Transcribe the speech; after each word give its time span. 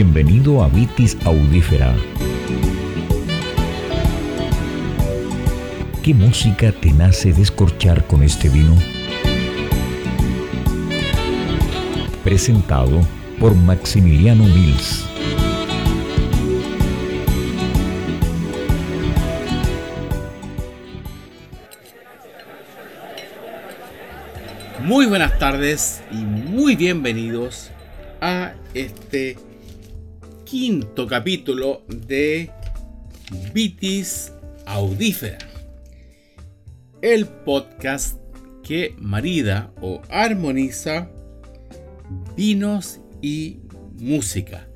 Bienvenido 0.00 0.62
a 0.62 0.68
Vitis 0.68 1.18
Audífera. 1.24 1.92
¿Qué 6.04 6.14
música 6.14 6.70
te 6.70 6.92
nace 6.92 7.32
descorchar 7.32 8.06
con 8.06 8.22
este 8.22 8.48
vino? 8.48 8.76
Presentado 12.22 13.00
por 13.40 13.56
Maximiliano 13.56 14.44
Mills. 14.44 15.04
Muy 24.84 25.06
buenas 25.06 25.36
tardes 25.40 26.04
y 26.12 26.18
muy 26.18 26.76
bienvenidos 26.76 27.72
a 28.20 28.52
este 28.74 29.47
quinto 30.48 31.06
capítulo 31.06 31.82
de 31.88 32.50
Vitis 33.52 34.32
Audífera, 34.64 35.36
el 37.02 37.26
podcast 37.26 38.18
que 38.62 38.94
marida 38.98 39.70
o 39.82 40.00
armoniza 40.08 41.10
vinos 42.34 42.98
y 43.20 43.58
música, 44.00 44.66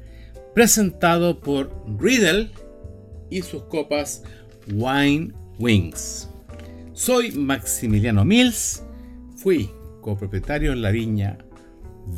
presentado 0.54 1.40
por 1.40 1.72
Riddle 1.98 2.50
y 3.30 3.40
sus 3.40 3.62
copas 3.62 4.24
Wine 4.70 5.32
Wings. 5.58 6.28
Soy 6.92 7.32
Maximiliano 7.32 8.26
Mills, 8.26 8.82
fui 9.36 9.70
copropietario 10.02 10.74
en 10.74 10.82
la 10.82 10.90
viña 10.90 11.38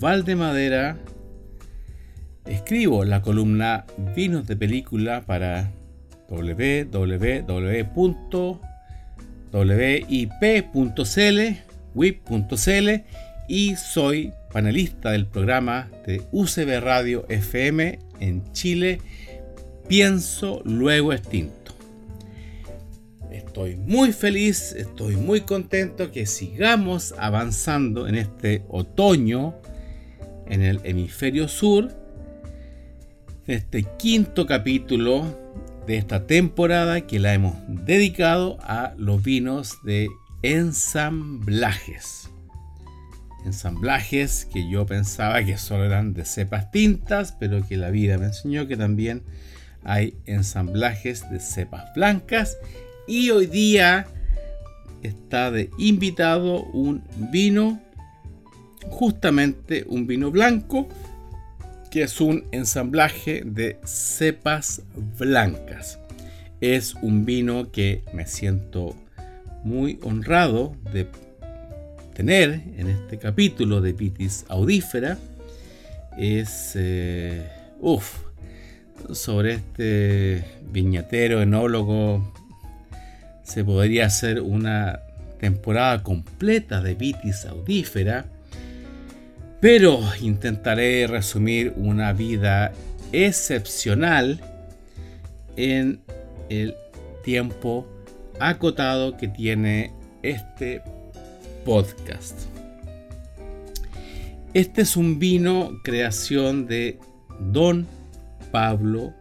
Valdemadera. 0.00 0.98
Escribo 2.46 3.04
la 3.04 3.22
columna 3.22 3.86
Vinos 4.14 4.46
de 4.46 4.54
Película 4.54 5.22
para 5.22 5.70
www.wip.cl, 6.28 7.48
wip.cl 11.94 12.90
y 13.48 13.76
soy 13.76 14.32
panelista 14.52 15.12
del 15.12 15.26
programa 15.26 15.88
de 16.06 16.22
UCB 16.32 16.80
Radio 16.80 17.24
FM 17.30 17.98
en 18.20 18.52
Chile, 18.52 19.00
Pienso 19.88 20.60
Luego 20.64 21.14
Extinto. 21.14 21.74
Estoy 23.30 23.76
muy 23.76 24.12
feliz, 24.12 24.72
estoy 24.72 25.16
muy 25.16 25.40
contento 25.40 26.10
que 26.12 26.26
sigamos 26.26 27.14
avanzando 27.16 28.06
en 28.06 28.16
este 28.16 28.64
otoño 28.68 29.54
en 30.46 30.62
el 30.62 30.80
hemisferio 30.84 31.48
sur, 31.48 32.03
este 33.46 33.84
quinto 33.98 34.46
capítulo 34.46 35.38
de 35.86 35.98
esta 35.98 36.26
temporada 36.26 37.02
que 37.02 37.18
la 37.18 37.34
hemos 37.34 37.54
dedicado 37.68 38.56
a 38.62 38.94
los 38.96 39.22
vinos 39.22 39.76
de 39.84 40.08
ensamblajes. 40.42 42.30
Ensamblajes 43.44 44.46
que 44.46 44.68
yo 44.70 44.86
pensaba 44.86 45.44
que 45.44 45.58
solo 45.58 45.84
eran 45.84 46.14
de 46.14 46.24
cepas 46.24 46.70
tintas, 46.70 47.32
pero 47.38 47.66
que 47.66 47.76
la 47.76 47.90
vida 47.90 48.16
me 48.16 48.26
enseñó 48.26 48.66
que 48.66 48.78
también 48.78 49.22
hay 49.82 50.16
ensamblajes 50.24 51.28
de 51.30 51.38
cepas 51.38 51.92
blancas 51.94 52.56
y 53.06 53.28
hoy 53.28 53.44
día 53.44 54.06
está 55.02 55.50
de 55.50 55.68
invitado 55.76 56.62
un 56.62 57.04
vino, 57.30 57.78
justamente 58.88 59.84
un 59.86 60.06
vino 60.06 60.30
blanco, 60.30 60.88
que 61.94 62.02
es 62.02 62.20
un 62.20 62.44
ensamblaje 62.50 63.44
de 63.46 63.78
cepas 63.84 64.82
blancas. 65.16 66.00
Es 66.60 66.94
un 66.94 67.24
vino 67.24 67.70
que 67.70 68.02
me 68.12 68.26
siento 68.26 68.96
muy 69.62 70.00
honrado 70.02 70.74
de 70.92 71.06
tener 72.12 72.62
en 72.76 72.88
este 72.88 73.18
capítulo 73.18 73.80
de 73.80 73.94
Pitis 73.94 74.44
Audífera. 74.48 75.18
Es, 76.18 76.72
eh, 76.74 77.48
uff, 77.78 78.24
sobre 79.12 79.52
este 79.52 80.44
viñatero, 80.72 81.42
enólogo 81.42 82.34
se 83.44 83.62
podría 83.62 84.06
hacer 84.06 84.40
una 84.40 84.98
temporada 85.38 86.02
completa 86.02 86.82
de 86.82 86.96
vitis 86.96 87.44
audífera, 87.44 88.26
pero 89.60 90.00
intentaré 90.20 91.06
resumir 91.06 91.72
una 91.76 92.12
vida 92.12 92.72
excepcional 93.12 94.40
en 95.56 96.00
el 96.48 96.74
tiempo 97.22 97.86
acotado 98.40 99.16
que 99.16 99.28
tiene 99.28 99.92
este 100.22 100.82
podcast. 101.64 102.38
Este 104.52 104.82
es 104.82 104.96
un 104.96 105.18
vino 105.18 105.80
creación 105.82 106.66
de 106.66 106.98
Don 107.40 107.86
Pablo 108.52 109.12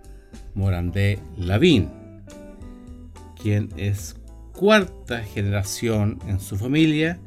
Morandé 0.54 1.20
Lavín 1.38 2.04
quien 3.44 3.70
es 3.76 4.16
cuarta 4.54 5.22
generación 5.22 6.18
en 6.28 6.40
su 6.40 6.56
familia 6.56 7.20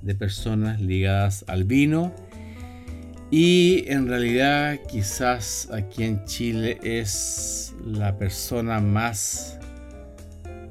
de 0.00 0.14
personas 0.14 0.80
ligadas 0.80 1.44
al 1.48 1.64
vino 1.64 2.14
y 3.30 3.84
en 3.86 4.08
realidad 4.08 4.78
quizás 4.88 5.68
aquí 5.72 6.04
en 6.04 6.24
Chile 6.24 6.78
es 6.82 7.74
la 7.84 8.16
persona 8.16 8.80
más... 8.80 9.58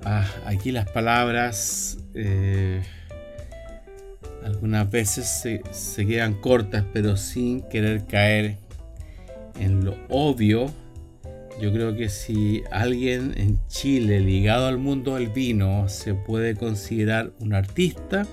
Ah, 0.03 0.25
aquí 0.45 0.71
las 0.71 0.89
palabras 0.89 1.97
eh, 2.13 2.81
algunas 4.45 4.89
veces 4.89 5.27
se, 5.27 5.61
se 5.71 6.07
quedan 6.07 6.35
cortas 6.35 6.85
pero 6.93 7.17
sin 7.17 7.61
querer 7.63 8.05
caer 8.05 8.57
en 9.59 9.85
lo 9.85 9.95
obvio. 10.09 10.71
Yo 11.61 11.73
creo 11.73 11.95
que 11.95 12.07
si 12.07 12.63
alguien 12.71 13.33
en 13.35 13.59
Chile 13.67 14.21
ligado 14.21 14.67
al 14.67 14.77
mundo 14.77 15.15
del 15.15 15.27
vino 15.27 15.89
se 15.89 16.13
puede 16.13 16.55
considerar 16.55 17.31
un 17.39 17.53
artista, 17.53 18.25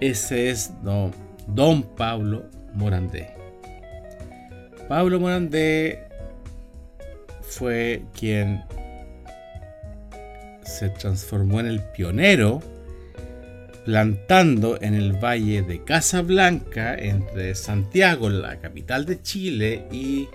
ese 0.00 0.50
es 0.50 0.72
don, 0.82 1.82
Pablo 1.96 2.44
Morandé. 2.74 3.30
Pablo 4.88 5.20
Morandé 5.20 6.04
fue 7.42 8.02
quien 8.18 8.64
se 10.64 10.88
transformó 10.90 11.60
en 11.60 11.66
el 11.66 11.80
pionero 11.80 12.62
plantando 13.84 14.78
en 14.80 14.94
el 14.94 15.12
valle 15.12 15.62
de 15.62 15.82
Casablanca 15.82 16.94
entre 16.94 17.54
Santiago, 17.54 18.30
la 18.30 18.56
capital 18.58 19.06
de 19.06 19.20
Chile, 19.22 19.86
y 19.90 20.28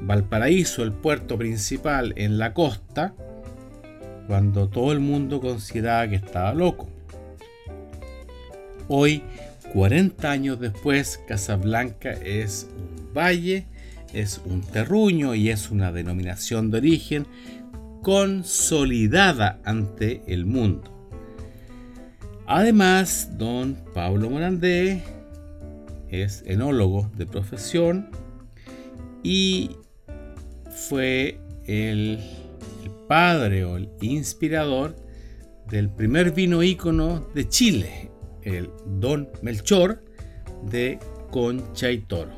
Valparaíso, 0.00 0.82
el 0.82 0.92
puerto 0.92 1.36
principal 1.36 2.14
en 2.16 2.38
la 2.38 2.54
costa, 2.54 3.14
cuando 4.26 4.68
todo 4.68 4.92
el 4.92 5.00
mundo 5.00 5.40
consideraba 5.40 6.08
que 6.08 6.16
estaba 6.16 6.54
loco. 6.54 6.88
Hoy, 8.88 9.22
40 9.72 10.30
años 10.30 10.60
después, 10.60 11.20
Casablanca 11.28 12.12
es 12.12 12.68
un 12.76 13.12
valle, 13.14 13.66
es 14.12 14.40
un 14.44 14.62
terruño 14.62 15.34
y 15.34 15.50
es 15.50 15.70
una 15.70 15.92
denominación 15.92 16.70
de 16.70 16.78
origen 16.78 17.26
consolidada 18.02 19.60
ante 19.64 20.22
el 20.26 20.46
mundo. 20.46 20.94
Además, 22.46 23.32
don 23.36 23.76
Pablo 23.92 24.30
Morandé 24.30 25.02
es 26.08 26.42
enólogo 26.46 27.10
de 27.16 27.26
profesión 27.26 28.10
y 29.22 29.76
fue 30.70 31.38
el, 31.66 32.18
padre 33.06 33.64
o 33.64 33.76
el 33.76 33.90
inspirador 34.00 34.94
del 35.70 35.88
primer 35.90 36.32
vino 36.32 36.62
ícono 36.62 37.26
de 37.34 37.48
Chile, 37.48 38.07
el 38.42 38.70
Don 38.86 39.28
Melchor 39.42 40.02
de 40.70 40.98
Concha 41.30 41.90
y 41.90 41.98
Toro. 41.98 42.32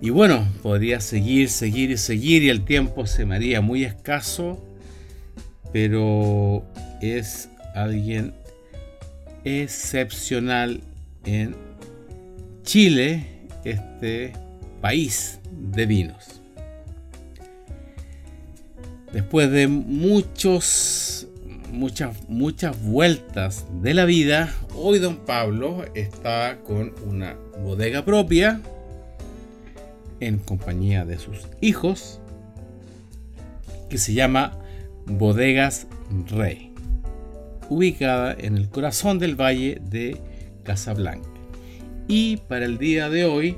Y 0.00 0.10
bueno, 0.10 0.48
podría 0.62 1.00
seguir, 1.00 1.50
seguir 1.50 1.90
y 1.90 1.98
seguir 1.98 2.42
y 2.42 2.48
el 2.48 2.64
tiempo 2.64 3.06
se 3.06 3.26
me 3.26 3.36
haría 3.36 3.60
muy 3.60 3.84
escaso, 3.84 4.64
pero 5.72 6.64
es 7.02 7.50
alguien 7.74 8.32
excepcional 9.44 10.80
en 11.24 11.54
Chile, 12.62 13.26
este 13.64 14.32
país 14.80 15.38
de 15.50 15.86
vinos. 15.86 16.40
Después 19.12 19.50
de 19.50 19.66
muchos, 19.66 21.26
muchas, 21.72 22.28
muchas 22.28 22.82
vueltas 22.82 23.66
de 23.82 23.94
la 23.94 24.04
vida, 24.04 24.54
hoy 24.74 24.98
don 24.98 25.18
Pablo 25.18 25.84
está 25.94 26.58
con 26.66 26.94
una 27.06 27.36
bodega 27.62 28.04
propia 28.04 28.60
en 30.20 30.38
compañía 30.38 31.04
de 31.04 31.18
sus 31.18 31.48
hijos, 31.60 32.20
que 33.88 33.98
se 33.98 34.14
llama 34.14 34.58
Bodegas 35.06 35.86
Rey, 36.28 36.72
ubicada 37.68 38.36
en 38.38 38.56
el 38.56 38.68
corazón 38.68 39.18
del 39.18 39.40
valle 39.40 39.80
de 39.82 40.20
Casablanca. 40.62 41.28
Y 42.06 42.38
para 42.48 42.66
el 42.66 42.78
día 42.78 43.08
de 43.08 43.24
hoy 43.24 43.56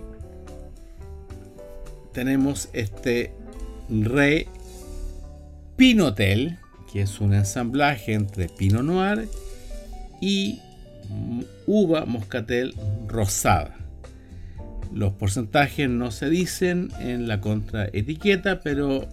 tenemos 2.13 2.69
este 2.73 3.35
Rey 3.89 4.47
Pinotel, 5.77 6.59
que 6.93 7.03
es 7.03 7.21
un 7.21 7.33
ensamblaje 7.35 8.13
entre 8.13 8.49
Pinot 8.49 8.85
Noir 8.85 9.29
y 10.21 10.61
uva 11.67 12.05
moscatel 12.05 12.75
rosada. 13.09 13.75
Los 14.93 15.15
porcentajes 15.15 15.89
no 15.89 16.11
se 16.11 16.29
dicen 16.29 16.91
en 17.01 17.27
la 17.27 17.41
contraetiqueta, 17.41 18.61
pero 18.61 19.09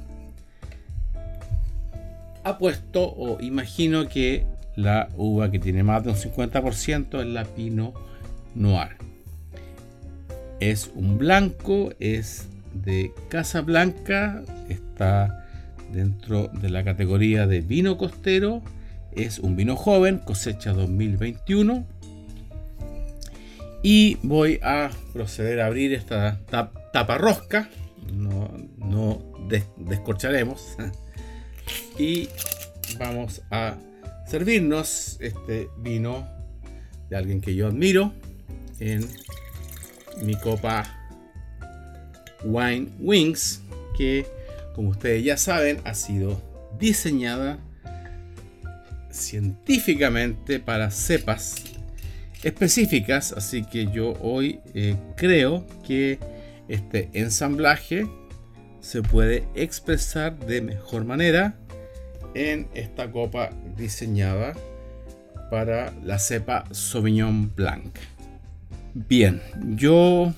apuesto 2.44 3.14
o 3.16 3.40
imagino 3.42 4.10
que 4.10 4.46
la 4.76 5.10
uva 5.16 5.52
que 5.52 5.60
tiene 5.60 5.84
más 5.84 6.04
de 6.04 6.10
un 6.10 6.16
50% 6.16 7.22
es 7.22 7.28
la 7.28 7.46
Pinot 7.46 7.94
Noir. 8.56 8.98
Es 10.60 10.92
un 10.94 11.18
blanco, 11.18 11.94
es 12.00 12.50
de 12.74 13.14
Casa 13.30 13.62
Blanca, 13.62 14.44
está 14.68 15.49
dentro 15.92 16.48
de 16.48 16.70
la 16.70 16.84
categoría 16.84 17.48
de 17.48 17.62
vino 17.62 17.98
costero. 17.98 18.62
Es 19.12 19.40
un 19.40 19.56
vino 19.56 19.76
joven, 19.76 20.20
cosecha 20.20 20.74
2021. 20.74 21.86
Y 23.82 24.18
voy 24.24 24.60
a 24.62 24.92
proceder 25.14 25.62
a 25.62 25.68
abrir 25.68 25.94
esta 25.94 26.40
tapa 26.48 27.18
rosca. 27.18 27.70
No, 28.14 28.52
no 28.78 29.22
descorcharemos. 29.78 30.76
y 31.98 32.30
vamos 32.98 33.42
a 33.52 33.78
servirnos 34.28 35.18
este 35.22 35.70
vino 35.78 36.28
de 37.10 37.18
alguien 37.18 37.42
que 37.42 37.56
yo 37.56 37.68
admiro 37.68 38.14
en 38.80 39.08
mi 40.24 40.36
copa 40.36 40.86
Wine 42.44 42.90
Wings 43.00 43.62
que 43.98 44.26
como 44.76 44.90
ustedes 44.90 45.24
ya 45.24 45.38
saben, 45.38 45.80
ha 45.84 45.94
sido 45.94 46.42
diseñada 46.80 47.60
científicamente 49.12 50.60
para 50.60 50.92
cepas 50.92 51.56
específicas, 52.44 53.34
así 53.34 53.64
que 53.64 53.88
yo 53.88 54.14
hoy 54.22 54.60
eh, 54.74 54.96
creo 55.16 55.66
que 55.86 56.20
este 56.68 57.10
ensamblaje 57.14 58.08
se 58.80 59.02
puede 59.02 59.44
expresar 59.56 60.38
de 60.40 60.62
mejor 60.62 61.04
manera 61.04 61.56
en 62.34 62.68
esta 62.74 63.12
copa 63.12 63.50
diseñada 63.76 64.54
para 65.50 65.92
la 66.04 66.20
cepa 66.20 66.64
Sauvignon 66.72 67.54
Blanc. 67.56 67.98
Bien, 68.94 69.42
yo 69.76 70.34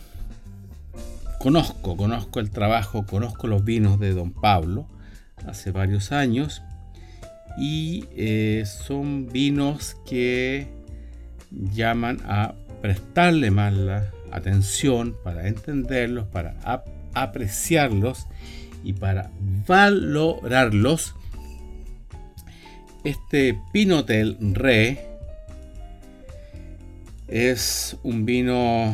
conozco, 1.41 1.97
conozco 1.97 2.39
el 2.39 2.51
trabajo, 2.51 3.07
conozco 3.07 3.47
los 3.47 3.65
vinos 3.65 3.99
de 3.99 4.13
Don 4.13 4.31
Pablo 4.31 4.88
hace 5.47 5.71
varios 5.71 6.11
años 6.11 6.61
y 7.57 8.05
eh, 8.15 8.63
son 8.65 9.27
vinos 9.27 9.97
que 10.05 10.67
llaman 11.49 12.19
a 12.25 12.53
prestarle 12.83 13.49
más 13.49 13.73
la 13.73 14.11
atención 14.31 15.17
para 15.23 15.47
entenderlos, 15.47 16.27
para 16.27 16.55
apreciarlos 17.15 18.27
y 18.83 18.94
para 18.94 19.31
valorarlos. 19.67 21.15
Este 23.03 23.59
Pinotel 23.73 24.37
Re 24.53 25.07
es 27.27 27.97
un 28.03 28.25
vino 28.25 28.94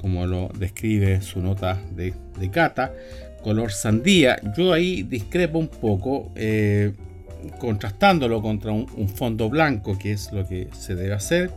como 0.00 0.26
lo 0.26 0.48
describe 0.58 1.20
su 1.20 1.42
nota 1.42 1.78
de, 1.90 2.14
cata, 2.50 2.94
color 3.42 3.70
sandía. 3.70 4.40
Yo 4.56 4.72
ahí 4.72 5.02
discrepo 5.02 5.58
un 5.58 5.68
poco, 5.68 6.32
eh, 6.36 6.92
contrastándolo 7.58 8.40
contra 8.40 8.72
un, 8.72 9.08
fondo 9.10 9.50
blanco, 9.50 9.98
que 9.98 10.12
es 10.12 10.32
lo 10.32 10.48
que 10.48 10.68
se 10.72 10.94
debe 10.94 11.12
hacer. 11.12 11.50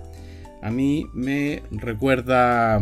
A 0.61 0.71
mí 0.71 1.05
me 1.13 1.63
recuerda 1.71 2.79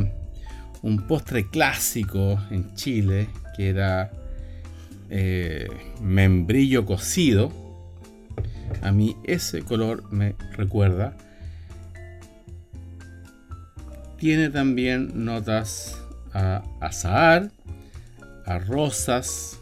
un 0.82 1.08
postre 1.08 1.48
clásico 1.48 2.40
en 2.50 2.74
Chile, 2.74 3.28
que 3.56 3.70
era 3.70 4.12
eh, 5.12 5.68
membrillo 6.02 6.88
cocido. 6.88 7.52
A 8.82 8.92
mí 8.92 9.16
ese 9.26 9.62
color 9.62 10.12
me 10.12 10.34
recuerda 10.54 11.16
tiene 14.22 14.52
también 14.52 15.26
notas 15.26 16.00
a 16.32 16.62
azahar, 16.80 17.50
a 18.46 18.60
rosas, 18.60 19.60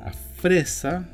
a 0.00 0.12
fresa 0.12 1.08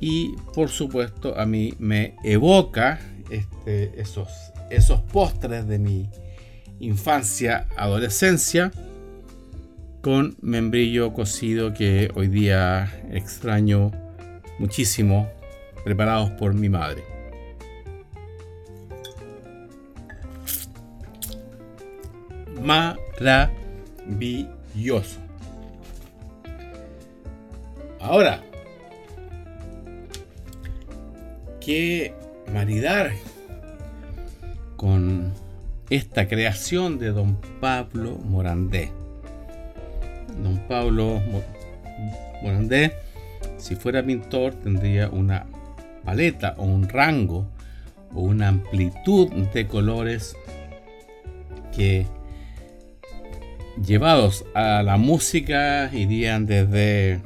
y 0.00 0.36
por 0.54 0.68
supuesto 0.68 1.36
a 1.36 1.44
mí 1.44 1.74
me 1.80 2.14
evoca 2.22 3.00
este, 3.30 4.00
esos, 4.00 4.28
esos 4.70 5.00
postres 5.00 5.66
de 5.66 5.80
mi 5.80 6.08
infancia, 6.78 7.66
adolescencia 7.76 8.70
con 10.02 10.36
membrillo 10.40 11.14
cocido 11.14 11.74
que 11.74 12.12
hoy 12.14 12.28
día 12.28 13.02
extraño 13.10 13.90
muchísimo 14.60 15.28
preparados 15.82 16.30
por 16.30 16.54
mi 16.54 16.68
madre. 16.68 17.17
Maravilloso. 22.68 25.18
Ahora, 28.00 28.42
¿qué 31.60 32.14
maridar 32.52 33.12
con 34.76 35.32
esta 35.90 36.28
creación 36.28 36.98
de 36.98 37.08
don 37.08 37.40
Pablo 37.60 38.16
Morandé? 38.16 38.92
Don 40.42 40.58
Pablo 40.68 41.20
Morandé, 42.42 42.92
si 43.56 43.76
fuera 43.76 44.04
pintor, 44.04 44.52
tendría 44.54 45.08
una 45.08 45.46
paleta 46.04 46.54
o 46.58 46.64
un 46.64 46.86
rango 46.88 47.46
o 48.14 48.20
una 48.20 48.48
amplitud 48.48 49.30
de 49.52 49.66
colores 49.66 50.36
que 51.74 52.06
llevados 53.84 54.44
a 54.54 54.82
la 54.82 54.96
música 54.96 55.90
irían 55.92 56.46
desde 56.46 57.20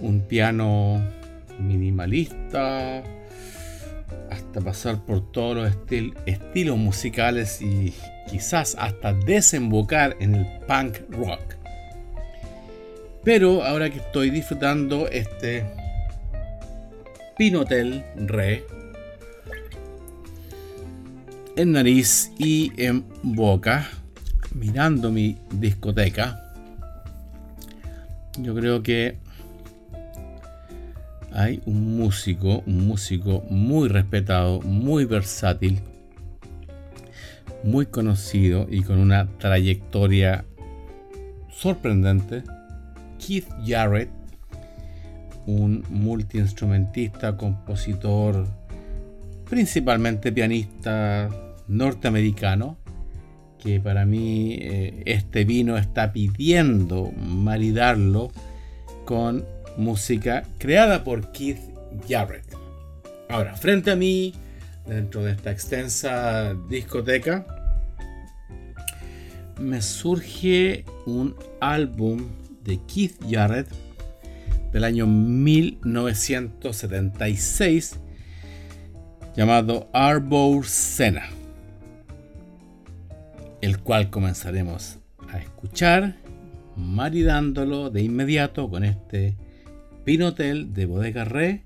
un 0.00 0.20
piano 0.20 1.02
minimalista 1.58 3.02
hasta 4.30 4.60
pasar 4.60 5.04
por 5.04 5.30
todos 5.32 5.56
los 5.56 5.72
estilos 6.26 6.78
musicales 6.78 7.60
y 7.60 7.94
quizás 8.30 8.76
hasta 8.78 9.12
desembocar 9.12 10.16
en 10.20 10.34
el 10.34 10.46
punk 10.66 10.98
rock. 11.10 11.56
Pero 13.24 13.64
ahora 13.64 13.90
que 13.90 13.98
estoy 13.98 14.30
disfrutando 14.30 15.08
este 15.08 15.66
Pinotel 17.36 18.04
Re 18.16 18.64
en 21.56 21.72
nariz 21.72 22.30
y 22.38 22.72
en 22.76 23.04
boca, 23.22 23.88
mirando 24.58 25.10
mi 25.10 25.38
discoteca, 25.52 26.42
yo 28.40 28.54
creo 28.54 28.82
que 28.82 29.16
hay 31.32 31.62
un 31.66 31.96
músico, 31.96 32.62
un 32.66 32.86
músico 32.86 33.44
muy 33.50 33.88
respetado, 33.88 34.60
muy 34.60 35.04
versátil, 35.04 35.80
muy 37.62 37.86
conocido 37.86 38.66
y 38.70 38.82
con 38.82 38.98
una 38.98 39.28
trayectoria 39.38 40.44
sorprendente, 41.50 42.42
Keith 43.18 43.48
Jarrett, 43.64 44.10
un 45.46 45.84
multiinstrumentista, 45.88 47.36
compositor, 47.36 48.46
principalmente 49.48 50.30
pianista 50.30 51.28
norteamericano, 51.66 52.76
que 53.62 53.80
para 53.80 54.04
mí 54.04 54.58
eh, 54.60 55.02
este 55.06 55.44
vino 55.44 55.76
está 55.76 56.12
pidiendo 56.12 57.12
maridarlo 57.12 58.30
con 59.04 59.44
música 59.76 60.44
creada 60.58 61.04
por 61.04 61.32
Keith 61.32 61.60
Jarrett. 62.08 62.44
Ahora, 63.28 63.56
frente 63.56 63.90
a 63.90 63.96
mí, 63.96 64.34
dentro 64.86 65.22
de 65.22 65.32
esta 65.32 65.50
extensa 65.50 66.54
discoteca, 66.68 67.46
me 69.60 69.82
surge 69.82 70.84
un 71.06 71.34
álbum 71.60 72.28
de 72.64 72.78
Keith 72.86 73.16
Jarrett 73.28 73.68
del 74.72 74.84
año 74.84 75.06
1976 75.06 77.98
llamado 79.36 79.90
Arbor 79.92 80.64
Sena, 80.66 81.28
el 83.60 83.78
cual 83.78 84.10
comenzaremos 84.10 84.98
a 85.28 85.38
escuchar, 85.38 86.16
maridándolo 86.76 87.90
de 87.90 88.02
inmediato 88.02 88.70
con 88.70 88.84
este 88.84 89.36
Pinotel 90.04 90.72
de 90.72 90.86
Bodega 90.86 91.24
Re, 91.24 91.64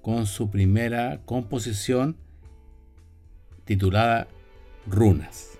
con 0.00 0.26
su 0.26 0.50
primera 0.50 1.20
composición 1.24 2.16
titulada 3.64 4.28
Runas. 4.86 5.57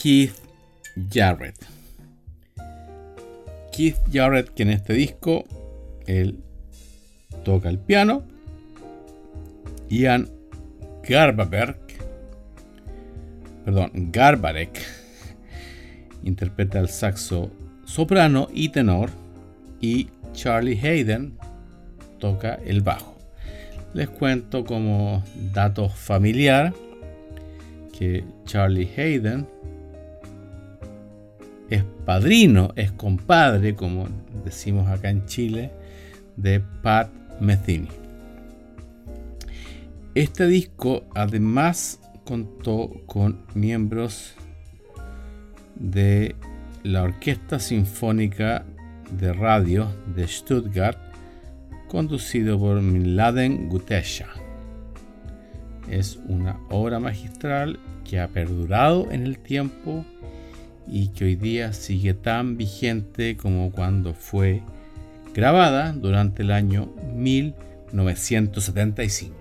Keith 0.00 0.36
Jarrett. 1.10 1.56
Keith 3.72 3.98
Jarrett, 4.12 4.50
que 4.50 4.62
en 4.62 4.70
este 4.70 4.92
disco 4.92 5.44
él 6.06 6.38
toca 7.44 7.68
el 7.68 7.78
piano. 7.78 8.22
Ian 9.88 10.28
Garbarek, 11.02 11.98
perdón, 13.64 13.90
Garbarek 14.12 14.78
interpreta 16.22 16.78
el 16.78 16.88
saxo 16.88 17.50
soprano 17.84 18.48
y 18.52 18.68
tenor 18.68 19.10
y 19.80 20.10
Charlie 20.32 20.78
Hayden 20.80 21.36
toca 22.20 22.54
el 22.64 22.82
bajo. 22.82 23.16
Les 23.94 24.08
cuento 24.08 24.64
como 24.64 25.24
dato 25.52 25.88
familiar 25.88 26.72
que 27.98 28.24
Charlie 28.44 28.88
Hayden 28.96 29.58
es 31.70 31.84
padrino, 32.04 32.72
es 32.76 32.92
compadre, 32.92 33.74
como 33.74 34.08
decimos 34.44 34.88
acá 34.88 35.10
en 35.10 35.26
Chile, 35.26 35.70
de 36.36 36.60
Pat 36.82 37.10
Metheny. 37.40 37.88
Este 40.14 40.46
disco 40.46 41.04
además 41.14 42.00
contó 42.24 42.90
con 43.06 43.42
miembros 43.54 44.34
de 45.76 46.34
la 46.82 47.02
Orquesta 47.02 47.58
Sinfónica 47.58 48.64
de 49.10 49.32
Radio 49.32 49.88
de 50.14 50.26
Stuttgart, 50.26 50.98
conducido 51.88 52.58
por 52.58 52.80
Miladen 52.80 53.68
Gutesha. 53.68 54.28
Es 55.90 56.18
una 56.28 56.58
obra 56.70 56.98
magistral 56.98 57.78
que 58.04 58.20
ha 58.20 58.28
perdurado 58.28 59.10
en 59.10 59.22
el 59.22 59.38
tiempo 59.38 60.04
y 60.90 61.08
que 61.08 61.24
hoy 61.24 61.36
día 61.36 61.72
sigue 61.72 62.14
tan 62.14 62.56
vigente 62.56 63.36
como 63.36 63.70
cuando 63.70 64.14
fue 64.14 64.62
grabada 65.34 65.92
durante 65.92 66.42
el 66.42 66.50
año 66.50 66.92
1975. 67.14 69.36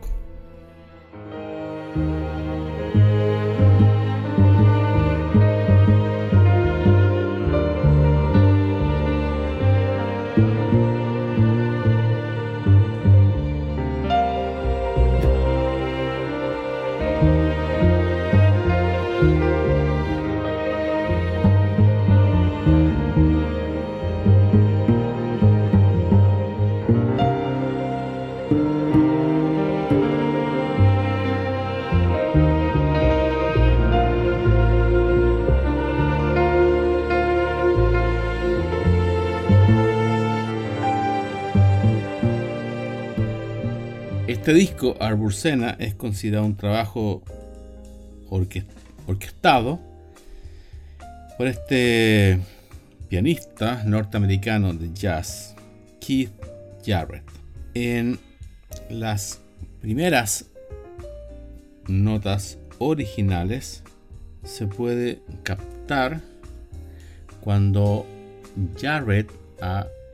Este 44.47 44.59
disco, 44.59 44.95
Arbursena, 45.01 45.75
es 45.77 45.93
considerado 45.93 46.45
un 46.45 46.55
trabajo 46.55 47.21
orquestado 48.29 49.77
por 51.37 51.47
este 51.47 52.39
pianista 53.09 53.83
norteamericano 53.83 54.73
de 54.73 54.93
jazz, 54.93 55.53
Keith 55.99 56.31
Jarrett. 56.85 57.25
En 57.73 58.19
las 58.89 59.41
primeras 59.81 60.45
notas 61.89 62.57
originales 62.77 63.83
se 64.45 64.65
puede 64.65 65.19
captar 65.43 66.21
cuando 67.41 68.05
Jarrett 68.79 69.29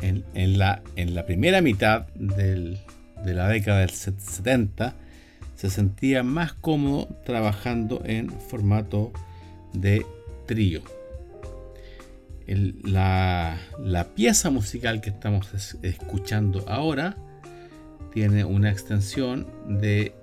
en 0.01 0.57
la 0.57 1.25
primera 1.27 1.61
mitad 1.61 2.07
del 2.15 2.79
de 3.23 3.33
la 3.33 3.47
década 3.47 3.79
del 3.79 3.89
70 3.89 4.95
se 5.55 5.69
sentía 5.69 6.23
más 6.23 6.53
cómodo 6.53 7.07
trabajando 7.25 8.01
en 8.05 8.29
formato 8.29 9.11
de 9.73 10.05
trío. 10.45 10.81
la, 12.47 13.57
pieza 14.15 14.49
musical 14.49 14.99
que 15.01 15.09
estamos 15.09 15.47
escuchando 15.81 16.65
ahora 16.67 17.15
tiene 18.13 18.43
una 18.43 18.69
extensión 18.69 19.47
de 19.79 20.13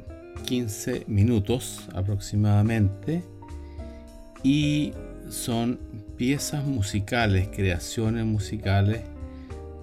15 0.46 1.04
minutos 1.08 1.88
aproximadamente 1.94 3.22
y 4.42 4.92
son 5.30 5.78
piezas 6.16 6.64
musicales, 6.64 7.48
creaciones 7.48 8.24
musicales 8.24 9.00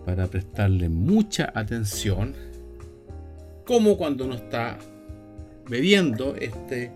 para 0.06 0.28
prestarle 0.28 0.88
mucha 0.90 1.52
atención 1.54 2.36
como 3.68 3.98
cuando 3.98 4.24
uno 4.24 4.36
está 4.36 4.80
bebiendo 5.70 6.38
este 6.38 6.90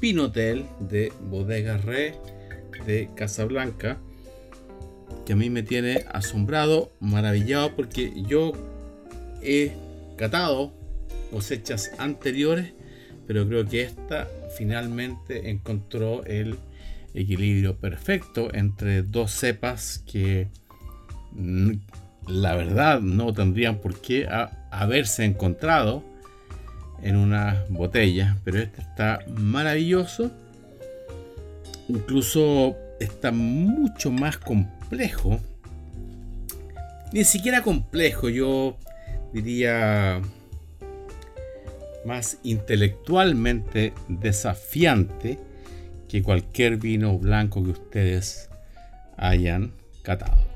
Pinotel 0.00 0.66
de 0.80 1.12
Bodega 1.30 1.78
Re 1.78 2.16
de 2.84 3.08
Casablanca, 3.14 3.98
que 5.24 5.34
a 5.34 5.36
mí 5.36 5.48
me 5.48 5.62
tiene 5.62 6.04
asombrado, 6.12 6.90
maravillado, 6.98 7.76
porque 7.76 8.12
yo 8.26 8.52
he 9.40 9.72
catado 10.16 10.72
cosechas 11.30 11.92
anteriores, 11.98 12.72
pero 13.28 13.46
creo 13.46 13.64
que 13.64 13.82
esta 13.82 14.26
finalmente 14.56 15.50
encontró 15.50 16.24
el 16.24 16.56
equilibrio 17.14 17.76
perfecto 17.76 18.52
entre 18.52 19.02
dos 19.02 19.30
cepas 19.30 20.02
que 20.04 20.48
la 22.26 22.56
verdad 22.56 23.00
no 23.00 23.32
tendrían 23.32 23.78
por 23.78 24.00
qué 24.00 24.26
haberse 24.70 25.24
encontrado 25.24 26.02
en 27.02 27.16
una 27.16 27.64
botella, 27.68 28.36
pero 28.44 28.58
este 28.58 28.80
está 28.80 29.20
maravilloso. 29.28 30.30
Incluso 31.88 32.76
está 33.00 33.30
mucho 33.30 34.10
más 34.10 34.36
complejo. 34.36 35.40
Ni 37.12 37.24
siquiera 37.24 37.62
complejo, 37.62 38.28
yo 38.28 38.76
diría 39.32 40.20
más 42.04 42.38
intelectualmente 42.42 43.92
desafiante 44.08 45.38
que 46.08 46.22
cualquier 46.22 46.76
vino 46.76 47.18
blanco 47.18 47.62
que 47.62 47.70
ustedes 47.70 48.48
hayan 49.16 49.72
catado. 50.02 50.47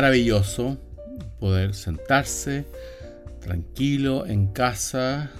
Maravilloso 0.00 0.78
poder 1.38 1.74
sentarse 1.74 2.64
tranquilo 3.38 4.24
en 4.24 4.46
casa 4.46 5.30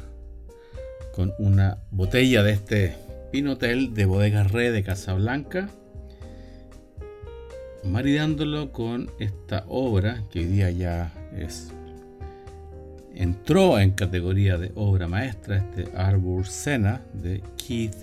con 1.15 1.33
una 1.39 1.79
botella 1.91 2.43
de 2.43 2.53
este 2.53 2.95
Pinotel 3.33 3.95
de 3.95 4.05
Bodega 4.05 4.45
Red 4.45 4.75
de 4.75 4.83
Casablanca, 4.83 5.71
maridándolo 7.85 8.71
con 8.71 9.11
esta 9.19 9.65
obra 9.67 10.25
que 10.31 10.41
hoy 10.41 10.45
día 10.45 10.71
ya 10.71 11.11
es 11.35 11.73
entró 13.15 13.79
en 13.79 13.93
categoría 13.93 14.59
de 14.59 14.73
obra 14.75 15.09
maestra, 15.09 15.57
este 15.57 15.97
Arbor 15.97 16.47
Sena 16.47 17.01
de 17.15 17.43
Keith 17.57 17.97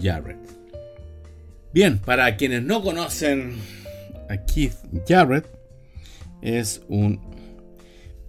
Jarrett. 0.00 0.38
Bien, 1.74 1.98
para 1.98 2.36
quienes 2.36 2.62
no 2.62 2.84
conocen 2.84 3.56
a 4.30 4.36
Keith 4.36 4.76
Jarrett, 5.08 5.61
es 6.42 6.82
un 6.88 7.20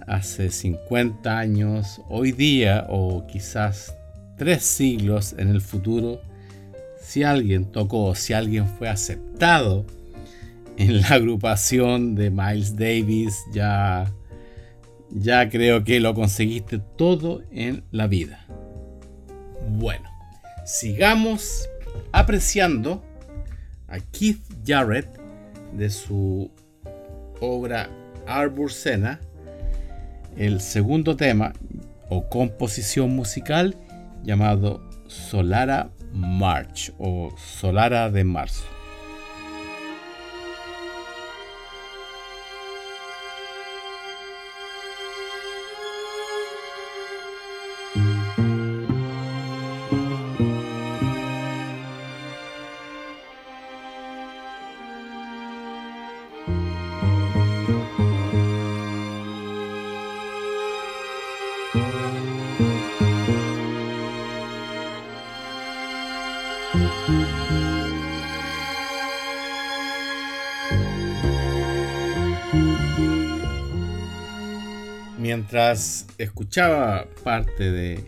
hace 0.09 0.51
50 0.51 1.39
años, 1.39 2.01
hoy 2.09 2.33
día 2.33 2.87
o 2.89 3.29
quizás 3.29 3.95
tres 4.37 4.65
siglos 4.65 5.37
en 5.39 5.51
el 5.51 5.61
futuro, 5.61 6.21
si 7.01 7.23
alguien 7.23 7.67
tocó, 7.67 8.17
si 8.17 8.33
alguien 8.33 8.67
fue 8.67 8.89
aceptado 8.89 9.87
en 10.81 11.03
la 11.03 11.09
agrupación 11.09 12.15
de 12.15 12.31
Miles 12.31 12.75
Davis, 12.75 13.45
ya, 13.53 14.11
ya 15.11 15.51
creo 15.51 15.85
que 15.85 16.01
lo 16.01 16.15
conseguiste 16.15 16.79
todo 16.97 17.43
en 17.51 17.85
la 17.91 18.07
vida. 18.07 18.47
Bueno, 19.69 20.09
sigamos 20.65 21.69
apreciando 22.13 23.05
a 23.89 24.01
Keith 24.01 24.43
Jarrett 24.67 25.07
de 25.77 25.91
su 25.91 26.51
obra 27.41 27.91
Arbor 28.27 28.73
Sena, 28.73 29.21
el 30.39 30.63
segundo 30.63 31.15
tema 31.15 31.53
o 32.09 32.27
composición 32.31 33.15
musical 33.15 33.77
llamado 34.23 34.81
Solara 35.09 35.91
March 36.15 36.95
o 36.99 37.35
Solara 37.37 38.11
de 38.11 38.25
Marzo. 38.25 38.80
Mientras 75.51 76.07
escuchaba 76.17 77.09
parte 77.25 77.73
de 77.73 78.05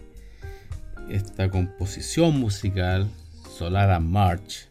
esta 1.11 1.51
composición 1.51 2.39
musical, 2.39 3.09
Solara 3.59 3.99
March, 3.99 4.69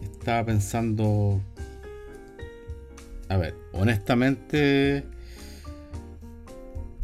estaba 0.00 0.44
pensando, 0.44 1.40
a 3.28 3.36
ver, 3.38 3.56
honestamente, 3.72 5.02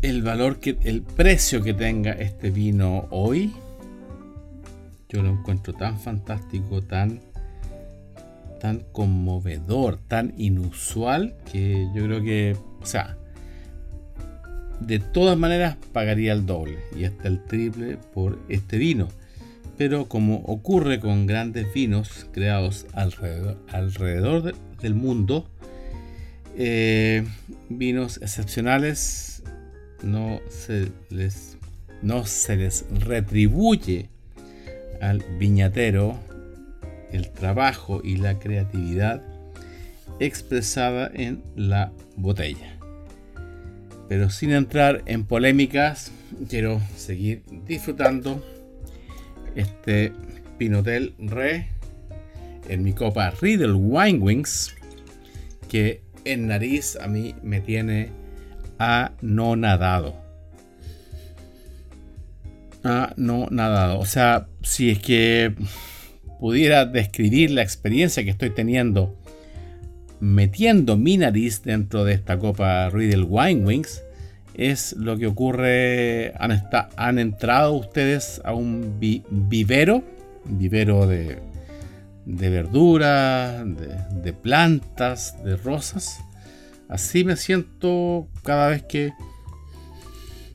el 0.02 0.22
valor 0.22 0.60
que, 0.60 0.78
el 0.84 1.02
precio 1.02 1.64
que 1.64 1.74
tenga 1.74 2.12
este 2.12 2.52
vino 2.52 3.08
hoy, 3.10 3.52
yo 5.08 5.20
lo 5.20 5.30
encuentro 5.30 5.72
tan 5.72 5.98
fantástico, 5.98 6.80
tan, 6.80 7.20
tan 8.60 8.84
conmovedor, 8.92 9.98
tan 10.06 10.32
inusual, 10.36 11.36
que 11.50 11.88
yo 11.92 12.04
creo 12.04 12.22
que, 12.22 12.56
o 12.80 12.86
sea, 12.86 13.16
de 14.80 14.98
todas 14.98 15.38
maneras 15.38 15.76
pagaría 15.92 16.32
el 16.32 16.46
doble 16.46 16.78
y 16.96 17.04
hasta 17.04 17.28
el 17.28 17.42
triple 17.44 17.98
por 18.14 18.38
este 18.48 18.78
vino. 18.78 19.08
Pero 19.76 20.08
como 20.08 20.36
ocurre 20.46 21.00
con 21.00 21.26
grandes 21.26 21.72
vinos 21.72 22.26
creados 22.32 22.86
alrededor, 22.92 24.54
del 24.82 24.94
mundo, 24.94 25.46
eh, 26.56 27.24
vinos 27.68 28.18
excepcionales 28.22 29.42
no 30.02 30.40
se, 30.48 30.90
les, 31.10 31.56
no 32.02 32.24
se 32.24 32.56
les 32.56 32.84
retribuye 32.90 34.08
al 35.00 35.24
viñatero 35.38 36.18
el 37.12 37.30
trabajo 37.30 38.00
y 38.02 38.16
la 38.16 38.38
creatividad 38.38 39.22
expresada 40.18 41.10
en 41.14 41.42
la 41.56 41.92
botella. 42.16 42.79
Pero 44.10 44.28
sin 44.28 44.50
entrar 44.50 45.04
en 45.06 45.22
polémicas, 45.22 46.10
quiero 46.48 46.82
seguir 46.96 47.44
disfrutando 47.68 48.44
este 49.54 50.12
Pinotel 50.58 51.14
Re 51.20 51.68
en 52.68 52.82
mi 52.82 52.92
copa 52.92 53.30
Riddle 53.40 53.74
Wine 53.74 54.18
Wings, 54.18 54.74
que 55.68 56.02
en 56.24 56.48
nariz 56.48 56.98
a 57.00 57.06
mí 57.06 57.36
me 57.44 57.60
tiene 57.60 58.10
anonadado. 58.78 60.16
Anonadado. 62.82 64.00
O 64.00 64.06
sea, 64.06 64.48
si 64.64 64.90
es 64.90 64.98
que 64.98 65.54
pudiera 66.40 66.84
describir 66.84 67.52
la 67.52 67.62
experiencia 67.62 68.24
que 68.24 68.30
estoy 68.30 68.50
teniendo 68.50 69.19
metiendo 70.20 70.96
mi 70.96 71.16
nariz 71.16 71.62
dentro 71.62 72.04
de 72.04 72.12
esta 72.12 72.38
copa 72.38 72.88
Riddle 72.90 73.24
Wine 73.24 73.64
Wings, 73.64 74.02
es 74.54 74.92
lo 74.92 75.16
que 75.16 75.26
ocurre. 75.26 76.34
Han, 76.38 77.18
entrado 77.18 77.72
ustedes 77.72 78.40
a 78.44 78.52
un 78.52 78.98
vivero, 79.00 80.04
vivero 80.44 81.06
de, 81.06 81.38
de 82.26 82.50
verduras, 82.50 83.64
de, 83.64 84.20
de, 84.22 84.32
plantas, 84.32 85.42
de 85.44 85.56
rosas. 85.56 86.20
Así 86.88 87.24
me 87.24 87.36
siento 87.36 88.28
cada 88.42 88.68
vez 88.68 88.82
que 88.82 89.12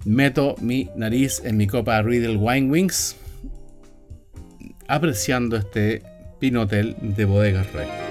meto 0.04 0.56
mi 0.62 0.90
nariz 0.96 1.42
en 1.44 1.58
mi 1.58 1.66
copa 1.66 2.02
Riddle 2.02 2.38
Wine 2.38 2.70
Wings, 2.70 3.16
apreciando 4.88 5.58
este 5.58 6.04
pinotel 6.40 6.96
de 7.02 7.26
bodegas 7.26 7.72
Rey. 7.74 8.05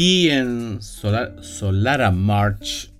Aquí 0.00 0.30
en 0.30 0.80
Solara 0.80 2.10
March 2.10 2.90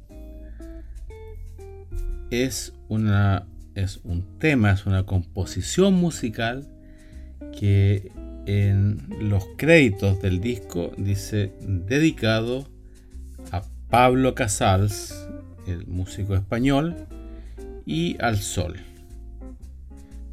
es, 2.30 2.74
una, 2.88 3.46
es 3.74 4.00
un 4.04 4.38
tema, 4.38 4.72
es 4.72 4.84
una 4.84 5.06
composición 5.06 5.94
musical 5.94 6.68
que 7.58 8.12
en 8.44 8.98
los 9.18 9.46
créditos 9.56 10.20
del 10.20 10.42
disco 10.42 10.92
dice 10.98 11.54
dedicado 11.62 12.68
a 13.50 13.62
Pablo 13.88 14.34
Casals, 14.34 15.26
el 15.66 15.86
músico 15.86 16.34
español, 16.34 17.06
y 17.86 18.20
al 18.20 18.36
sol. 18.36 18.76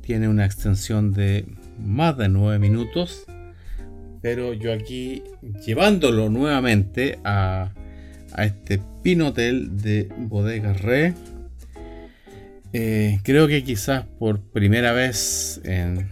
Tiene 0.01 0.27
una 0.27 0.45
extensión 0.45 1.13
de 1.13 1.47
más 1.79 2.17
de 2.17 2.27
9 2.27 2.59
minutos 2.59 3.25
pero 4.27 4.51
yo 4.53 4.73
aquí 4.73 5.23
llevándolo 5.65 6.29
nuevamente 6.29 7.17
a, 7.23 7.71
este 8.37 8.81
Pinotel 9.01 9.77
de 9.77 10.09
Bodega 10.17 10.73
Re. 10.73 11.13
Eh, 12.73 13.21
creo 13.23 13.47
que 13.47 13.63
quizás 13.63 14.03
por 14.19 14.41
primera 14.41 14.91
vez 14.91 15.61
en, 15.63 16.09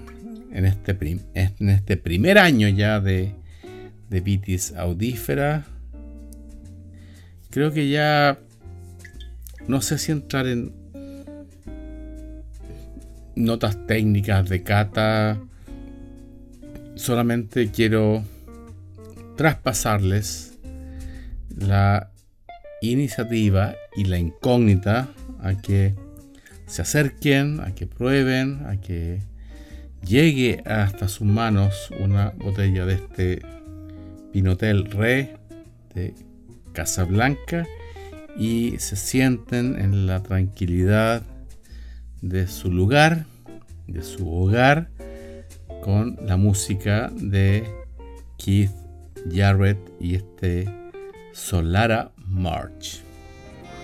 este, 0.54 0.97
en 1.34 1.69
este 1.69 1.97
primer 1.97 2.38
año 2.38 2.69
ya 2.69 3.01
de, 3.01 3.34
de 4.10 4.21
Vitis 4.21 4.73
audífera, 4.78 5.65
creo 7.49 7.73
que 7.73 7.89
ya 7.89 8.39
no 9.67 9.82
sé 9.82 9.97
si 9.97 10.13
entrar 10.13 10.47
en 10.47 10.71
notas 13.36 13.86
técnicas 13.88 14.47
de 14.47 14.63
cata 14.63 15.38
solamente 16.95 17.71
quiero 17.71 18.23
traspasarles 19.36 20.58
la 21.55 22.12
iniciativa 22.81 23.75
y 23.95 24.05
la 24.05 24.17
incógnita 24.17 25.10
a 25.41 25.55
que 25.55 25.95
se 26.65 26.81
acerquen, 26.81 27.60
a 27.62 27.75
que 27.75 27.86
prueben, 27.86 28.65
a 28.65 28.79
que 28.79 29.21
llegue 30.05 30.62
hasta 30.65 31.08
sus 31.08 31.27
manos 31.27 31.89
una 31.99 32.31
botella 32.31 32.86
de 32.86 32.95
este 32.95 33.41
Pinotel 34.31 34.86
Re 34.91 35.38
de 35.93 36.13
Casablanca 36.73 37.65
y 38.38 38.75
se 38.79 38.95
sienten 38.95 39.79
en 39.79 40.08
la 40.08 40.21
tranquilidad 40.21 41.23
de 42.21 42.47
su 42.47 42.71
lugar, 42.71 43.25
de 43.88 44.01
su 44.03 44.29
hogar 44.29 44.89
con 45.86 46.17
la 46.26 46.36
música 46.36 47.12
de 47.13 47.63
Keith 48.38 48.71
Jarrett 49.32 49.78
y 50.00 50.15
este 50.15 50.67
Solara 51.32 52.12
March. 52.26 53.04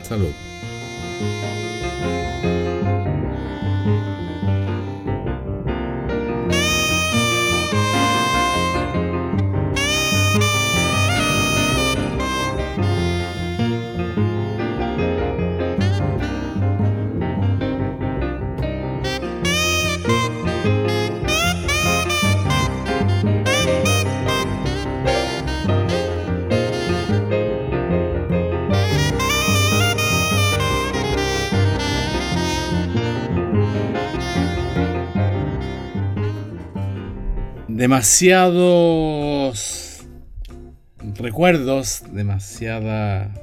Salud. 0.01 0.31
Demasiados 37.81 38.91
recuerdos, 41.15 42.03
demasiada, 42.11 43.33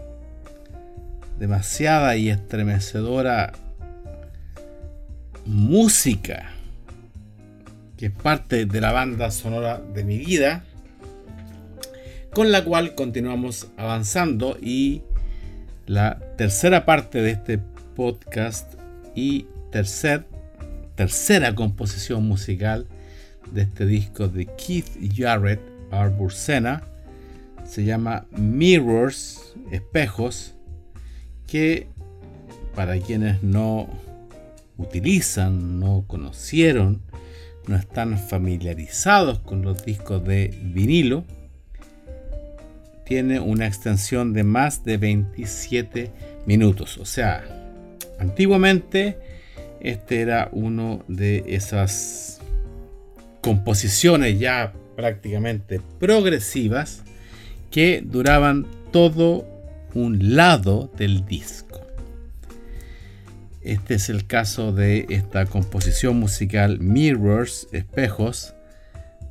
demasiada 1.41 2.17
y 2.17 2.31
estremecedora 2.31 3.53
música 5.45 6.53
que 7.97 8.07
es 8.07 8.13
parte 8.13 8.65
de 8.65 8.81
la 8.81 8.93
banda 8.93 9.33
sonora 9.33 9.83
de 9.93 10.05
mi 10.05 10.19
vida, 10.19 10.63
con 12.33 12.53
la 12.53 12.63
cual 12.63 12.95
continuamos 12.95 13.67
avanzando 13.77 14.57
y 14.63 15.03
la 15.87 16.21
tercera 16.37 16.85
parte 16.85 17.23
de 17.23 17.33
este 17.33 17.59
podcast 17.97 18.73
y 19.17 19.47
tercer, 19.73 20.27
tercera 20.95 21.57
composición 21.57 22.25
musical 22.25 22.87
de 23.53 23.63
este 23.63 23.87
disco 23.87 24.29
de 24.29 24.47
Keith 24.47 24.87
Jarrett 25.15 25.61
Arbursena 25.91 26.83
se 27.69 27.85
llama 27.85 28.27
Mirrors, 28.31 29.55
espejos, 29.71 30.55
que 31.47 31.87
para 32.75 32.99
quienes 32.99 33.43
no 33.43 33.89
utilizan, 34.79 35.79
no 35.79 36.05
conocieron, 36.07 37.03
no 37.67 37.77
están 37.77 38.19
familiarizados 38.19 39.41
con 39.41 39.63
los 39.63 39.85
discos 39.85 40.25
de 40.25 40.57
vinilo, 40.63 41.25
tiene 43.05 43.41
una 43.41 43.67
extensión 43.67 44.33
de 44.33 44.45
más 44.45 44.85
de 44.85 44.97
27 44.97 46.11
minutos. 46.47 46.97
O 46.99 47.05
sea, 47.05 47.45
antiguamente 48.19 49.19
este 49.81 50.21
era 50.21 50.49
uno 50.53 51.05
de 51.09 51.45
esas 51.49 52.38
composiciones 53.49 54.39
ya 54.39 54.75
prácticamente 54.95 55.81
progresivas 55.99 57.03
que 57.71 58.03
duraban 58.05 58.67
todo 58.93 59.47
un 59.95 60.37
lado 60.37 60.93
del 60.99 61.25
disco. 61.25 61.81
Este 63.63 63.95
es 63.95 64.11
el 64.11 64.27
caso 64.27 64.73
de 64.73 65.07
esta 65.09 65.47
composición 65.47 66.21
musical 66.21 66.79
Mirrors, 66.81 67.69
Espejos, 67.73 68.55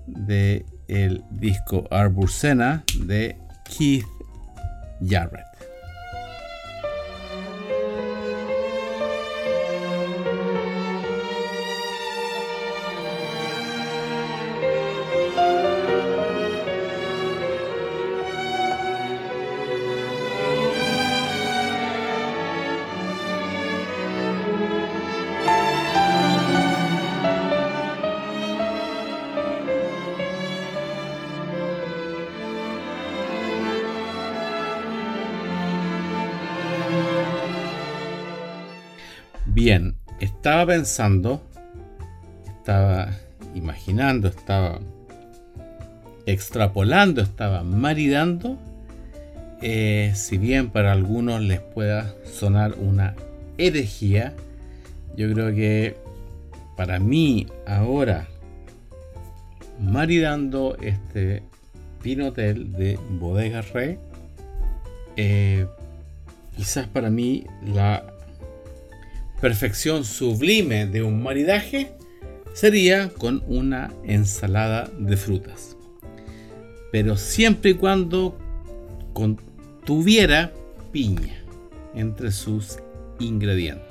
de 0.08 0.66
el 0.88 1.24
disco 1.30 1.88
Arbursena 1.92 2.86
de 3.02 3.38
Keith 3.66 4.08
Jarrett. 5.08 5.57
Estaba 40.58 40.74
pensando, 40.74 41.42
estaba 42.48 43.12
imaginando, 43.54 44.28
estaba 44.28 44.80
extrapolando, 46.26 47.22
estaba 47.22 47.62
maridando. 47.62 48.58
Eh, 49.62 50.14
si 50.16 50.40
bien 50.40 50.72
para 50.72 50.94
algunos 50.94 51.44
les 51.44 51.60
pueda 51.60 52.12
sonar 52.26 52.74
una 52.80 53.14
herejía, 53.60 54.34
yo 55.16 55.32
creo 55.32 55.54
que 55.54 55.96
para 56.76 56.98
mí 56.98 57.46
ahora, 57.68 58.28
maridando 59.80 60.76
este 60.82 61.44
Pinotel 62.02 62.72
de 62.72 62.98
Bodega 63.12 63.62
Rey, 63.62 64.00
eh, 65.18 65.68
quizás 66.56 66.88
para 66.88 67.12
mí 67.12 67.46
la 67.64 68.17
perfección 69.42 70.04
sublime 70.04 70.88
de 70.88 71.04
un 71.04 71.22
maridaje 71.22 71.92
sería 72.54 73.10
con 73.10 73.44
una 73.48 73.94
ensalada 74.04 74.90
de 74.98 75.16
frutas. 75.18 75.78
Pero 76.92 77.18
siempre 77.18 77.72
y 77.72 77.74
cuando 77.76 78.38
tuviera 79.86 80.52
piña 80.92 81.44
entre 81.94 82.32
sus 82.32 82.80
ingredientes. 83.20 83.87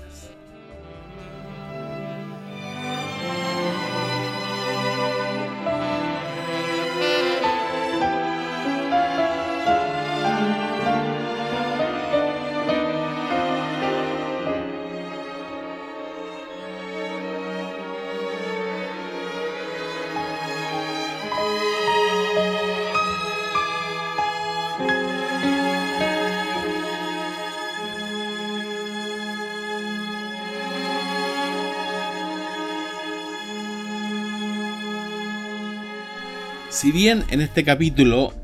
Si 36.76 36.92
bien 36.92 37.24
en 37.30 37.40
este 37.40 37.64
capítulo 37.64 38.34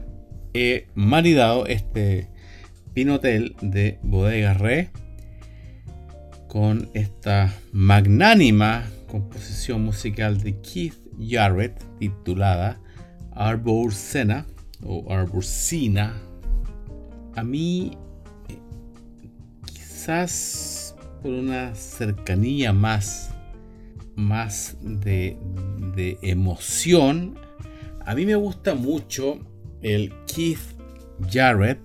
he 0.54 0.86
maridado 0.94 1.66
este 1.66 2.28
Pinotel 2.94 3.54
de 3.60 3.98
Bodega 4.02 4.54
Re 4.54 4.88
con 6.48 6.88
esta 6.94 7.52
magnánima 7.72 8.84
composición 9.06 9.84
musical 9.84 10.40
de 10.40 10.58
Keith 10.62 10.94
Jarrett 11.20 11.84
titulada 11.98 12.80
Arborsena 13.32 14.46
o 14.82 15.12
Arborsina. 15.12 16.14
A 17.36 17.44
mí, 17.44 17.98
quizás 19.66 20.96
por 21.22 21.32
una 21.32 21.74
cercanía 21.74 22.72
más, 22.72 23.34
más 24.16 24.78
de 24.80 25.36
emoción, 26.22 27.41
a 28.04 28.14
mí 28.14 28.26
me 28.26 28.34
gusta 28.34 28.74
mucho 28.74 29.38
el 29.82 30.12
Keith 30.26 30.58
Jarrett 31.30 31.78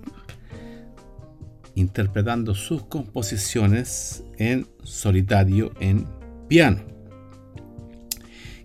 interpretando 1.74 2.54
sus 2.54 2.82
composiciones 2.84 4.22
en 4.36 4.66
solitario 4.82 5.72
en 5.80 6.06
piano, 6.48 6.82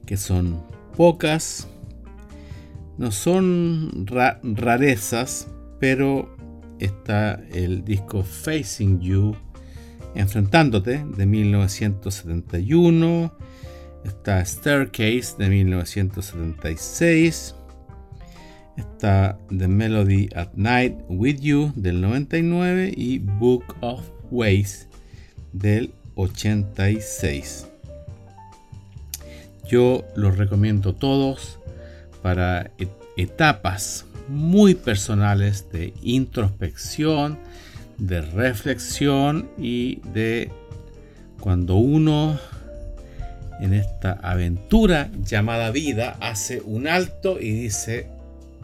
que 0.06 0.18
son 0.18 0.62
pocas, 0.98 1.70
no 2.98 3.12
son 3.12 4.06
rarezas, 4.08 5.48
pero 5.80 6.36
está 6.80 7.42
el 7.52 7.86
disco 7.86 8.24
Facing 8.24 9.00
You, 9.00 9.36
Enfrentándote, 10.16 11.04
de 11.18 11.26
1971, 11.26 13.34
Está 14.04 14.44
Staircase 14.46 15.36
de 15.38 15.50
1976. 15.50 17.56
Está 18.78 19.38
The 19.50 19.68
Melody 19.68 20.30
at 20.36 20.50
Night 20.56 20.96
with 21.08 21.40
You 21.40 21.72
del 21.76 22.02
99 22.02 22.94
y 22.96 23.18
Book 23.20 23.76
of 23.82 24.02
Ways 24.32 24.88
del 25.54 25.94
86. 26.16 27.68
Yo 29.70 30.04
los 30.16 30.38
recomiendo 30.38 30.94
todos 30.94 31.60
para 32.22 32.72
etapas 33.18 34.06
muy 34.28 34.76
personales 34.76 35.72
de 35.72 35.94
introspección, 36.02 37.40
de 37.98 38.22
reflexión 38.22 39.50
y 39.58 40.02
de 40.14 40.52
cuando 41.40 41.76
uno 41.76 42.40
en 43.64 43.74
esta 43.74 44.20
aventura 44.22 45.10
llamada 45.24 45.72
vida 45.72 46.18
hace 46.20 46.60
un 46.60 46.86
alto 46.86 47.40
y 47.40 47.52
dice 47.52 48.08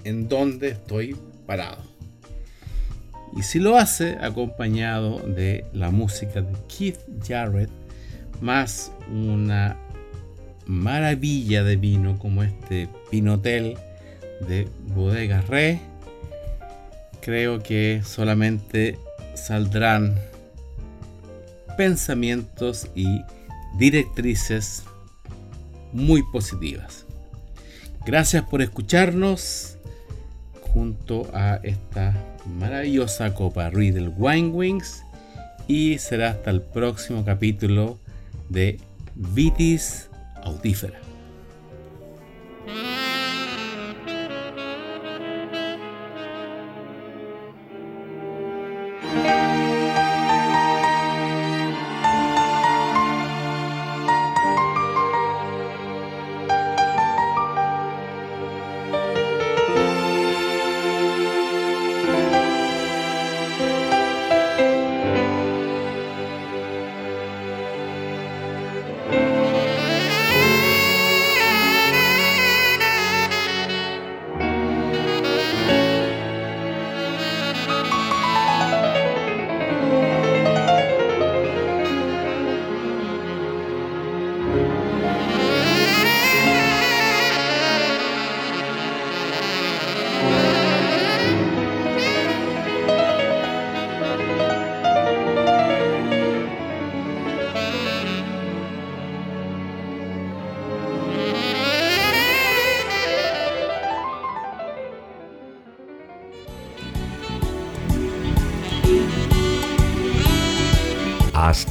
en 0.04 0.28
dónde 0.28 0.70
estoy 0.70 1.16
parado. 1.46 1.82
Y 3.38 3.44
si 3.44 3.60
lo 3.60 3.78
hace 3.78 4.18
acompañado 4.20 5.20
de 5.20 5.64
la 5.72 5.90
música 5.90 6.42
de 6.42 6.52
Keith 6.68 7.00
Jarrett, 7.26 7.70
más 8.42 8.92
una 9.10 9.78
maravilla 10.66 11.64
de 11.64 11.78
vino 11.78 12.20
como 12.20 12.44
este 12.44 12.90
Pinotel 13.10 13.78
de 14.50 14.68
Bodega 14.94 15.40
Re, 15.42 15.80
creo 17.22 17.64
que 17.64 18.02
solamente 18.04 19.00
saldrán 19.34 20.20
pensamientos 21.78 22.90
y 22.96 23.22
directrices 23.78 24.84
muy 25.93 26.23
positivas. 26.32 27.06
Gracias 28.06 28.43
por 28.43 28.62
escucharnos 28.62 29.78
junto 30.62 31.30
a 31.34 31.60
esta 31.63 32.15
maravillosa 32.45 33.34
copa 33.34 33.69
Riddle 33.69 34.10
Wine 34.10 34.49
Wings 34.49 35.04
y 35.67 35.97
será 35.97 36.32
hasta 36.32 36.49
el 36.49 36.62
próximo 36.62 37.23
capítulo 37.25 37.99
de 38.49 38.80
Vitis 39.15 40.10
Autífera. 40.43 41.09